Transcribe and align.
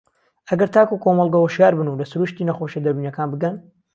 ئەگەر 0.49 0.69
تاک 0.75 0.89
و 0.91 1.01
کۆمەڵگە 1.03 1.39
هۆشیار 1.41 1.73
بن 1.79 1.87
و 1.87 1.99
لە 2.01 2.05
سرووشتی 2.11 2.47
نەخۆشییە 2.49 2.83
دەروونییەکان 2.85 3.27
بگەن 3.33 3.55